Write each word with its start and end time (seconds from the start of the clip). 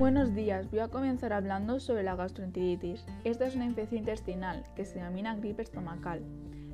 Buenos 0.00 0.34
días, 0.34 0.70
voy 0.70 0.78
a 0.78 0.88
comenzar 0.88 1.34
hablando 1.34 1.78
sobre 1.78 2.02
la 2.02 2.16
gastroenteritis. 2.16 3.04
Esta 3.24 3.44
es 3.44 3.54
una 3.54 3.66
infección 3.66 3.98
intestinal 3.98 4.64
que 4.74 4.86
se 4.86 4.98
denomina 4.98 5.36
gripe 5.36 5.60
estomacal. 5.60 6.22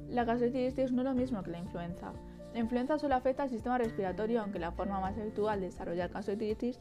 La 0.09 0.23
gastroenteritis 0.23 0.93
no 0.93 1.03
es 1.03 1.09
lo 1.09 1.13
mismo 1.13 1.43
que 1.43 1.51
la 1.51 1.59
influenza. 1.59 2.13
La 2.55 2.61
influenza 2.61 3.01
solo 3.01 3.17
afecta 3.17 3.43
al 3.43 3.51
sistema 3.51 3.79
respiratorio, 3.79 4.41
aunque 4.41 4.61
la 4.61 4.71
forma 4.71 5.01
más 5.01 5.19
habitual 5.19 5.59
de 5.59 5.67
desarrollar 5.67 6.11
gastroenteritis 6.11 6.79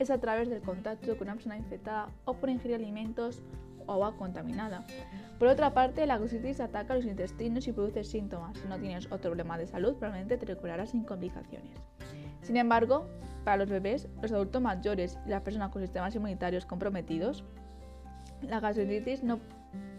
es 0.00 0.10
a 0.10 0.18
través 0.18 0.50
del 0.50 0.62
contacto 0.62 1.16
con 1.16 1.28
una 1.28 1.34
persona 1.34 1.56
infectada 1.56 2.08
o 2.24 2.34
por 2.34 2.50
ingerir 2.50 2.74
alimentos 2.74 3.40
o 3.86 3.92
agua 3.92 4.16
contaminada. 4.16 4.84
Por 5.38 5.46
otra 5.46 5.74
parte, 5.74 6.08
la 6.08 6.18
gastroenteritis 6.18 6.60
ataca 6.60 6.96
los 6.96 7.04
intestinos 7.04 7.68
y 7.68 7.72
produce 7.72 8.02
síntomas. 8.02 8.58
Si 8.58 8.66
no 8.66 8.80
tienes 8.80 9.06
otro 9.12 9.30
problema 9.30 9.56
de 9.58 9.68
salud, 9.68 9.94
probablemente 9.94 10.38
te 10.38 10.46
recuperarás 10.46 10.90
sin 10.90 11.04
complicaciones. 11.04 11.78
Sin 12.42 12.56
embargo, 12.56 13.06
para 13.44 13.58
los 13.58 13.68
bebés, 13.68 14.08
los 14.22 14.32
adultos 14.32 14.60
mayores 14.62 15.18
y 15.26 15.30
las 15.30 15.42
personas 15.42 15.70
con 15.70 15.82
sistemas 15.82 16.14
inmunitarios 16.14 16.66
comprometidos, 16.66 17.44
la 18.42 18.60
gastroenteritis 18.60 19.22
no 19.22 19.38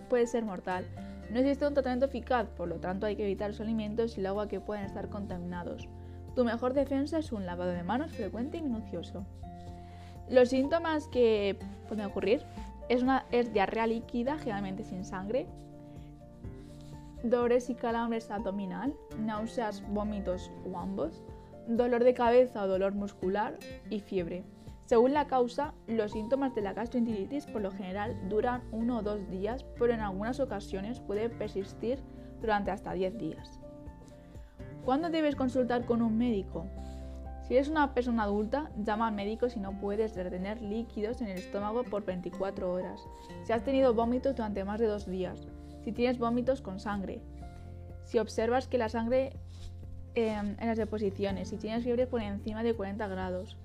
puede 0.10 0.28
ser 0.28 0.44
mortal. 0.44 0.86
No 1.32 1.40
existe 1.40 1.66
un 1.66 1.74
tratamiento 1.74 2.06
eficaz, 2.06 2.48
por 2.50 2.68
lo 2.68 2.76
tanto 2.76 3.06
hay 3.06 3.16
que 3.16 3.24
evitar 3.24 3.50
los 3.50 3.62
alimentos 3.62 4.18
y 4.18 4.20
el 4.20 4.28
agua 4.28 4.48
que 4.48 4.60
pueden 4.60 4.86
estar 4.86 5.10
contaminados. 5.10 5.88
Tu 6.36 6.44
mejor 6.44 6.74
defensa 6.74 7.18
es 7.18 7.32
un 7.32 7.46
lavado 7.46 7.72
de 7.72 7.84
manos 7.84 8.12
frecuente 8.12 8.58
y 8.58 8.62
minucioso. 8.62 9.26
Los 10.30 10.50
síntomas 10.50 11.08
que 11.08 11.58
pueden 11.88 12.06
ocurrir 12.06 12.44
es, 12.90 13.04
una, 13.04 13.26
es 13.32 13.54
diarrea 13.54 13.88
líquida, 13.88 14.38
generalmente 14.38 14.84
sin 14.84 15.06
sangre, 15.06 15.48
dolores 17.24 17.70
y 17.70 17.76
calambres 17.76 18.30
abdominal, 18.30 18.94
náuseas, 19.20 19.82
vómitos 19.94 20.52
o 20.72 20.78
ambos, 20.78 21.24
dolor 21.68 22.04
de 22.04 22.14
cabeza 22.14 22.64
o 22.64 22.68
dolor 22.68 22.94
muscular 22.94 23.58
y 23.90 24.00
fiebre. 24.00 24.44
Según 24.86 25.14
la 25.14 25.26
causa, 25.26 25.74
los 25.88 26.12
síntomas 26.12 26.54
de 26.54 26.62
la 26.62 26.74
gastroenteritis 26.74 27.48
por 27.48 27.62
lo 27.62 27.72
general 27.72 28.16
duran 28.30 28.62
uno 28.72 29.00
o 29.00 29.02
dos 29.02 29.28
días, 29.32 29.66
pero 29.80 29.94
en 29.94 30.00
algunas 30.00 30.40
ocasiones 30.40 31.00
puede 31.00 31.30
persistir 31.30 32.00
durante 32.40 32.70
hasta 32.70 32.94
10 32.94 33.18
días. 33.18 33.60
¿Cuándo 34.84 35.10
debes 35.10 35.36
consultar 35.36 35.86
con 35.86 36.04
un 36.04 36.16
médico? 36.18 36.68
Si 37.48 37.56
eres 37.56 37.70
una 37.70 37.94
persona 37.94 38.24
adulta, 38.24 38.70
llama 38.78 39.08
al 39.08 39.16
médico 39.16 39.50
si 39.50 39.60
no 39.60 39.80
puedes 39.80 40.16
retener 40.16 40.62
líquidos 40.62 41.22
en 41.22 41.30
el 41.30 41.40
estómago 41.40 41.84
por 41.84 42.06
24 42.06 42.72
horas. 42.72 43.02
Si 43.44 43.54
has 43.54 43.64
tenido 43.64 43.96
vómitos 43.96 44.36
durante 44.36 44.64
más 44.64 44.80
de 44.80 44.88
dos 44.88 45.08
días. 45.08 45.48
Si 45.84 45.92
tienes 45.92 46.20
vómitos 46.20 46.62
con 46.62 46.80
sangre. 46.80 47.22
Si 48.04 48.20
observas 48.20 48.68
que 48.68 48.78
la 48.78 48.90
sangre 48.90 49.34
en 50.16 50.58
las 50.60 50.78
deposiciones 50.78 51.50
si 51.50 51.58
tienes 51.58 51.84
fiebre 51.84 52.08
por 52.08 52.22
encima 52.22 52.64
de 52.64 52.74
40 52.74 53.08
grados. 53.08 53.58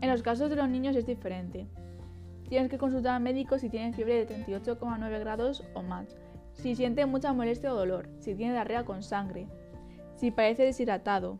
En 0.00 0.10
los 0.10 0.22
casos 0.22 0.50
de 0.50 0.56
los 0.56 0.68
niños 0.68 0.96
es 0.96 1.06
diferente. 1.06 1.66
Tienes 2.48 2.68
que 2.68 2.78
consultar 2.78 3.14
al 3.14 3.22
médico 3.22 3.58
si 3.58 3.70
tienes 3.70 3.96
fiebre 3.96 4.24
de 4.24 4.46
38,9 4.46 5.18
grados 5.20 5.64
o 5.74 5.82
más, 5.82 6.16
si 6.52 6.74
siente 6.74 7.06
mucha 7.06 7.32
molestia 7.32 7.72
o 7.72 7.76
dolor, 7.76 8.08
si 8.18 8.34
tiene 8.34 8.52
diarrea 8.52 8.84
con 8.84 9.02
sangre, 9.02 9.46
si 10.16 10.30
parece 10.30 10.64
deshidratado. 10.64 11.38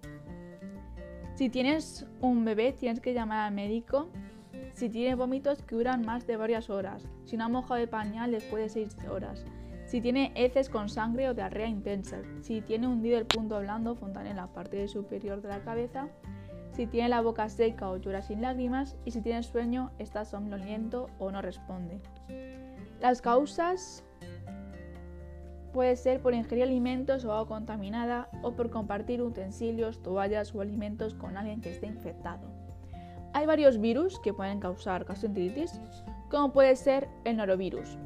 Si 1.35 1.51
tienes 1.51 2.07
un 2.21 2.45
bebé, 2.45 2.73
tienes 2.73 3.01
que 3.01 3.15
llamar 3.15 3.49
al 3.49 3.55
médico 3.55 4.09
si 4.75 4.89
tiene 4.89 5.15
vómitos 5.15 5.63
que 5.63 5.75
duran 5.75 6.05
más 6.05 6.27
de 6.27 6.37
varias 6.37 6.71
horas, 6.71 7.07
si 7.25 7.37
no 7.37 7.45
ha 7.45 7.49
mojado 7.49 7.79
de 7.79 7.87
pañal 7.87 8.31
después 8.31 8.63
de 8.63 8.87
6 8.87 8.97
horas, 9.11 9.45
si 9.93 10.01
tiene 10.01 10.33
heces 10.37 10.71
con 10.71 10.89
sangre 10.89 11.29
o 11.29 11.35
diarrea 11.35 11.67
intensa, 11.67 12.23
si 12.41 12.63
tiene 12.63 12.87
hundido 12.87 13.19
el 13.19 13.27
punto 13.27 13.61
blando 13.61 13.95
fontana 13.95 14.31
en 14.31 14.37
la 14.37 14.47
parte 14.47 14.89
superior 14.89 15.43
de 15.43 15.51
la 15.51 15.61
cabeza, 15.61 16.09
si 16.71 16.87
tiene 16.87 17.11
la 17.11 17.21
boca 17.21 17.51
seca 17.51 17.91
o 17.91 17.99
llora 17.99 18.23
sin 18.23 18.41
lágrimas 18.41 18.97
y 19.05 19.11
si 19.11 19.21
tiene 19.21 19.43
sueño, 19.43 19.91
está 19.99 20.25
somnoliento 20.25 21.11
o 21.19 21.31
no 21.31 21.43
responde. 21.43 22.01
Las 23.03 23.21
causas 23.21 24.03
puede 25.75 25.97
ser 25.97 26.23
por 26.23 26.33
ingerir 26.33 26.65
alimentos 26.65 27.27
o 27.27 27.33
agua 27.35 27.47
contaminada 27.47 28.31
o 28.41 28.53
por 28.53 28.71
compartir 28.71 29.21
utensilios, 29.21 30.03
toallas 30.03 30.55
o 30.55 30.63
alimentos 30.63 31.13
con 31.13 31.37
alguien 31.37 31.61
que 31.61 31.71
esté 31.71 31.87
infectado. 31.87 32.49
Hay 33.35 33.45
varios 33.45 33.79
virus 33.79 34.19
que 34.21 34.33
pueden 34.33 34.59
causar 34.59 35.05
gastroenteritis, 35.05 35.79
como 36.31 36.51
puede 36.55 36.77
ser 36.77 37.09
el 37.27 37.37
norovirus, 37.37 37.99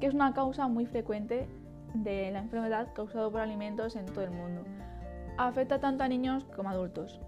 que 0.00 0.06
es 0.06 0.14
una 0.14 0.34
causa 0.34 0.68
muy 0.68 0.86
frecuente 0.86 1.48
de 1.94 2.30
la 2.30 2.40
enfermedad 2.40 2.92
causada 2.94 3.30
por 3.30 3.40
alimentos 3.40 3.96
en 3.96 4.06
todo 4.06 4.24
el 4.24 4.30
mundo. 4.30 4.62
Afecta 5.36 5.80
tanto 5.80 6.04
a 6.04 6.08
niños 6.08 6.44
como 6.56 6.68
a 6.68 6.72
adultos. 6.72 7.20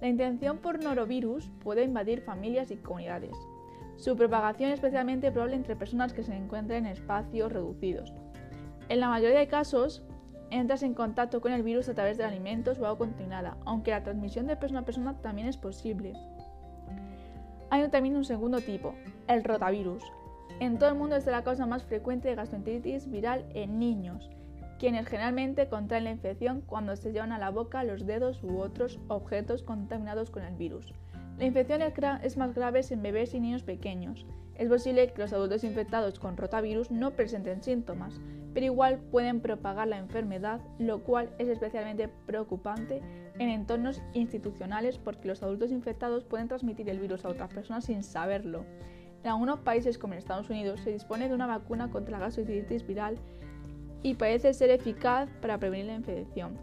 La 0.00 0.08
intención 0.08 0.58
por 0.58 0.82
norovirus 0.82 1.50
puede 1.62 1.84
invadir 1.84 2.22
familias 2.22 2.70
y 2.70 2.76
comunidades. 2.76 3.36
Su 3.96 4.16
propagación 4.16 4.70
es 4.70 4.74
especialmente 4.74 5.30
probable 5.30 5.56
entre 5.56 5.76
personas 5.76 6.12
que 6.12 6.24
se 6.24 6.34
encuentran 6.34 6.86
en 6.86 6.92
espacios 6.92 7.52
reducidos. 7.52 8.12
En 8.88 9.00
la 9.00 9.08
mayoría 9.08 9.38
de 9.38 9.46
casos, 9.46 10.02
entras 10.50 10.82
en 10.82 10.94
contacto 10.94 11.40
con 11.40 11.52
el 11.52 11.62
virus 11.62 11.88
a 11.88 11.94
través 11.94 12.18
de 12.18 12.24
alimentos 12.24 12.78
o 12.78 12.86
agua 12.86 12.98
contaminada, 12.98 13.56
aunque 13.64 13.92
la 13.92 14.02
transmisión 14.02 14.46
de 14.46 14.56
persona 14.56 14.80
a 14.80 14.84
persona 14.84 15.14
también 15.20 15.46
es 15.46 15.56
posible. 15.56 16.14
Hay 17.70 17.88
también 17.88 18.16
un 18.16 18.24
segundo 18.24 18.60
tipo, 18.60 18.94
el 19.28 19.44
rotavirus, 19.44 20.02
en 20.60 20.78
todo 20.78 20.90
el 20.90 20.96
mundo 20.96 21.16
es 21.16 21.26
la 21.26 21.44
causa 21.44 21.66
más 21.66 21.84
frecuente 21.84 22.28
de 22.28 22.34
gastroenteritis 22.34 23.10
viral 23.10 23.44
en 23.54 23.78
niños, 23.78 24.30
quienes 24.78 25.06
generalmente 25.06 25.68
contraen 25.68 26.04
la 26.04 26.10
infección 26.10 26.60
cuando 26.60 26.96
se 26.96 27.12
llevan 27.12 27.32
a 27.32 27.38
la 27.38 27.50
boca 27.50 27.84
los 27.84 28.06
dedos 28.06 28.42
u 28.42 28.58
otros 28.58 28.98
objetos 29.08 29.62
contaminados 29.62 30.30
con 30.30 30.42
el 30.42 30.54
virus. 30.54 30.92
La 31.38 31.46
infección 31.46 31.82
es 31.82 32.36
más 32.36 32.54
grave 32.54 32.82
en 32.90 33.02
bebés 33.02 33.34
y 33.34 33.40
niños 33.40 33.62
pequeños. 33.62 34.26
Es 34.56 34.68
posible 34.68 35.12
que 35.12 35.22
los 35.22 35.32
adultos 35.32 35.64
infectados 35.64 36.18
con 36.18 36.36
rotavirus 36.36 36.90
no 36.90 37.12
presenten 37.12 37.62
síntomas, 37.62 38.20
pero 38.52 38.66
igual 38.66 38.98
pueden 39.10 39.40
propagar 39.40 39.88
la 39.88 39.98
enfermedad, 39.98 40.60
lo 40.78 41.02
cual 41.02 41.30
es 41.38 41.48
especialmente 41.48 42.08
preocupante 42.26 43.00
en 43.38 43.48
entornos 43.48 44.02
institucionales 44.12 44.98
porque 44.98 45.28
los 45.28 45.42
adultos 45.42 45.70
infectados 45.70 46.24
pueden 46.24 46.48
transmitir 46.48 46.88
el 46.90 47.00
virus 47.00 47.24
a 47.24 47.30
otras 47.30 47.52
personas 47.52 47.86
sin 47.86 48.02
saberlo. 48.02 48.64
En 49.22 49.30
algunos 49.30 49.60
países 49.60 49.98
como 49.98 50.14
en 50.14 50.18
Estados 50.18 50.50
Unidos 50.50 50.80
se 50.80 50.92
dispone 50.92 51.28
de 51.28 51.34
una 51.34 51.46
vacuna 51.46 51.90
contra 51.90 52.18
la 52.18 52.24
gastroenteritis 52.24 52.86
viral 52.86 53.18
y 54.02 54.14
parece 54.14 54.52
ser 54.52 54.70
eficaz 54.70 55.28
para 55.40 55.58
prevenir 55.58 55.86
la 55.86 55.94
infección. 55.94 56.58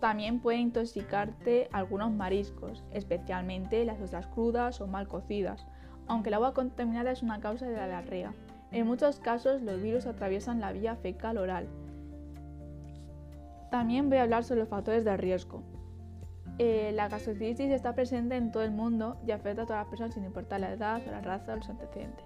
También 0.00 0.40
puede 0.40 0.58
intoxicarte 0.58 1.68
algunos 1.72 2.12
mariscos, 2.12 2.84
especialmente 2.92 3.84
las 3.86 4.00
ostras 4.00 4.26
crudas 4.26 4.80
o 4.82 4.86
mal 4.86 5.08
cocidas, 5.08 5.66
aunque 6.06 6.28
el 6.28 6.34
agua 6.34 6.52
contaminada 6.52 7.12
es 7.12 7.22
una 7.22 7.40
causa 7.40 7.66
de 7.66 7.76
la 7.76 7.86
diarrea. 7.86 8.34
En 8.72 8.86
muchos 8.86 9.18
casos 9.18 9.62
los 9.62 9.80
virus 9.80 10.06
atraviesan 10.06 10.60
la 10.60 10.72
vía 10.72 10.96
fecal 10.96 11.38
oral. 11.38 11.66
También 13.70 14.10
voy 14.10 14.18
a 14.18 14.22
hablar 14.22 14.44
sobre 14.44 14.60
los 14.60 14.68
factores 14.68 15.04
de 15.04 15.16
riesgo. 15.16 15.62
Eh, 16.58 16.90
la 16.94 17.08
gastroenteritis 17.08 17.70
está 17.70 17.94
presente 17.94 18.34
en 18.34 18.50
todo 18.50 18.62
el 18.62 18.70
mundo 18.70 19.18
y 19.26 19.32
afecta 19.32 19.62
a 19.62 19.66
todas 19.66 19.82
las 19.82 19.88
personas 19.88 20.14
sin 20.14 20.24
importar 20.24 20.60
la 20.60 20.72
edad, 20.72 21.02
la 21.06 21.20
raza 21.20 21.52
o 21.52 21.56
los 21.56 21.68
antecedentes. 21.68 22.24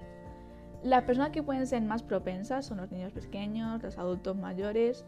Las 0.84 1.02
personas 1.02 1.30
que 1.30 1.42
pueden 1.42 1.66
ser 1.66 1.82
más 1.82 2.02
propensas 2.02 2.64
son 2.64 2.78
los 2.78 2.90
niños 2.92 3.12
pequeños, 3.12 3.82
los 3.82 3.98
adultos 3.98 4.36
mayores, 4.36 5.04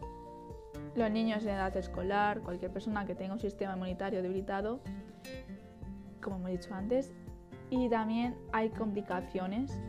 los 0.97 1.11
niños 1.11 1.45
en 1.45 1.51
edad 1.51 1.75
escolar, 1.77 2.41
cualquier 2.41 2.73
persona 2.73 3.07
que 3.07 3.15
tenga 3.15 3.35
un 3.35 3.41
sistema 3.41 3.75
inmunitario 3.75 4.23
debilitado, 4.23 4.81
como 6.21 6.37
hemos 6.37 6.51
dicho 6.51 6.75
antes, 6.75 7.13
y 7.71 7.89
también 7.89 8.35
hay 8.53 8.71
complicaciones. 8.71 9.81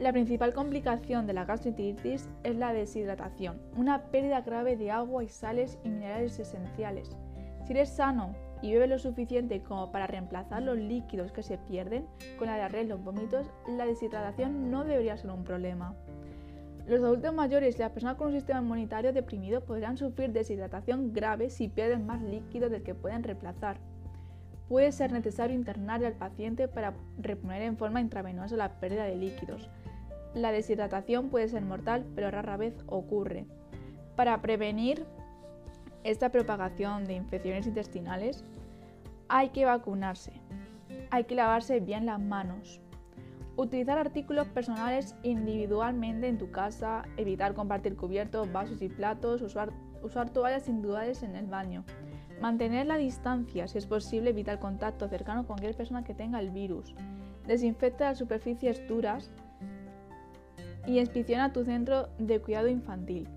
La 0.00 0.12
principal 0.12 0.52
complicación 0.52 1.28
de 1.28 1.32
la 1.32 1.44
gastroenteritis 1.44 2.28
es 2.42 2.56
la 2.56 2.72
deshidratación, 2.72 3.62
una 3.76 4.10
pérdida 4.10 4.40
grave 4.40 4.76
de 4.76 4.90
agua 4.90 5.22
y 5.22 5.28
sales 5.28 5.78
y 5.84 5.90
minerales 5.90 6.40
esenciales 6.40 7.16
si 7.64 7.72
eres 7.72 7.90
sano 7.90 8.34
y 8.60 8.72
bebes 8.72 8.88
lo 8.88 8.98
suficiente 8.98 9.60
como 9.62 9.90
para 9.90 10.06
reemplazar 10.06 10.62
los 10.62 10.78
líquidos 10.78 11.32
que 11.32 11.42
se 11.42 11.58
pierden 11.58 12.06
con 12.38 12.46
la 12.46 12.56
diarrea 12.56 12.82
y 12.82 12.86
los 12.86 13.02
vómitos, 13.02 13.46
la 13.68 13.86
deshidratación 13.86 14.70
no 14.70 14.84
debería 14.84 15.16
ser 15.16 15.30
un 15.30 15.44
problema. 15.44 15.94
Los 16.86 17.00
adultos 17.00 17.32
mayores 17.32 17.76
y 17.76 17.78
las 17.78 17.92
personas 17.92 18.16
con 18.16 18.28
un 18.28 18.34
sistema 18.34 18.60
inmunitario 18.60 19.12
deprimido 19.12 19.60
podrían 19.60 19.96
sufrir 19.96 20.32
deshidratación 20.32 21.12
grave 21.12 21.50
si 21.50 21.68
pierden 21.68 22.06
más 22.06 22.20
líquido 22.22 22.70
del 22.70 22.82
que 22.82 22.94
pueden 22.94 23.22
reemplazar. 23.22 23.78
Puede 24.68 24.90
ser 24.90 25.12
necesario 25.12 25.54
internar 25.54 26.04
al 26.04 26.14
paciente 26.14 26.66
para 26.66 26.94
reponer 27.18 27.62
en 27.62 27.76
forma 27.76 28.00
intravenosa 28.00 28.56
la 28.56 28.80
pérdida 28.80 29.04
de 29.04 29.16
líquidos. 29.16 29.70
La 30.34 30.50
deshidratación 30.50 31.28
puede 31.28 31.48
ser 31.48 31.62
mortal, 31.62 32.04
pero 32.14 32.30
rara 32.30 32.56
vez 32.56 32.74
ocurre. 32.86 33.46
Para 34.16 34.40
prevenir 34.40 35.04
esta 36.04 36.30
propagación 36.30 37.04
de 37.04 37.14
infecciones 37.14 37.66
intestinales, 37.66 38.44
hay 39.28 39.50
que 39.50 39.64
vacunarse, 39.64 40.32
hay 41.10 41.24
que 41.24 41.34
lavarse 41.34 41.80
bien 41.80 42.06
las 42.06 42.20
manos, 42.20 42.80
utilizar 43.56 43.98
artículos 43.98 44.48
personales 44.48 45.14
individualmente 45.22 46.28
en 46.28 46.38
tu 46.38 46.50
casa, 46.50 47.04
evitar 47.16 47.54
compartir 47.54 47.96
cubiertos, 47.96 48.50
vasos 48.52 48.82
y 48.82 48.88
platos, 48.88 49.42
usar, 49.42 49.72
usar 50.02 50.30
toallas 50.30 50.68
individuales 50.68 51.22
en 51.22 51.36
el 51.36 51.46
baño, 51.46 51.84
Mantener 52.42 52.86
la 52.86 52.96
distancia, 52.96 53.68
si 53.68 53.78
es 53.78 53.86
posible, 53.86 54.30
evita 54.30 54.50
el 54.50 54.58
contacto 54.58 55.06
cercano 55.06 55.46
con 55.46 55.58
cualquier 55.58 55.76
persona 55.76 56.02
que 56.02 56.12
tenga 56.12 56.40
el 56.40 56.50
virus. 56.50 56.92
Desinfecta 57.46 58.06
las 58.06 58.18
superficies 58.18 58.84
duras 58.88 59.30
y 60.84 60.98
inspecciona 60.98 61.52
tu 61.52 61.64
centro 61.64 62.08
de 62.18 62.40
cuidado 62.40 62.66
infantil. 62.66 63.28